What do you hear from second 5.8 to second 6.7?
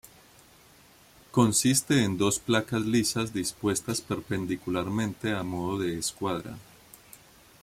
escuadra.